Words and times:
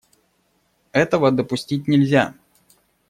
Этого 0.93 1.29
допустить 1.31 1.87
нельзя. 1.87 2.33